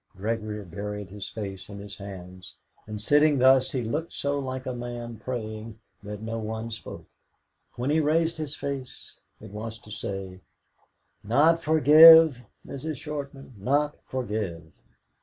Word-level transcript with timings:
Gregory 0.17 0.65
buried 0.65 1.11
his 1.11 1.29
face 1.29 1.69
in 1.69 1.77
his 1.77 1.97
hands, 1.97 2.55
and 2.87 2.99
sitting 2.99 3.37
thus 3.37 3.71
he 3.71 3.83
looked 3.83 4.11
so 4.11 4.39
like 4.39 4.65
a 4.65 4.73
man 4.73 5.15
praying 5.19 5.79
that 6.01 6.23
no 6.23 6.39
one 6.39 6.71
spoke. 6.71 7.05
When 7.75 7.91
he 7.91 7.99
raised 7.99 8.37
his 8.37 8.55
face 8.55 9.19
it 9.39 9.51
was 9.51 9.77
to 9.77 9.91
say: 9.91 10.41
"Not 11.23 11.61
'forgive,' 11.61 12.41
Mrs. 12.65 12.95
Shortman, 12.95 13.53
not 13.59 13.95
'forgive'." 14.07 14.71